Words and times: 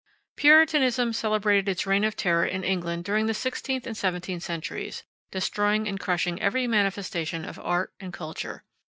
Puritanism 0.35 1.13
celebrated 1.13 1.69
its 1.69 1.85
reign 1.85 2.03
of 2.03 2.15
terror 2.15 2.43
in 2.43 2.63
England 2.63 3.03
during 3.05 3.27
the 3.27 3.35
sixteenth 3.35 3.85
and 3.85 3.95
seventeenth 3.95 4.41
centuries, 4.41 5.03
destroying 5.29 5.87
and 5.87 5.99
crushing 5.99 6.41
every 6.41 6.65
manifestation 6.65 7.45
of 7.45 7.59
art 7.59 7.93
and 7.99 8.11
culture. 8.11 8.63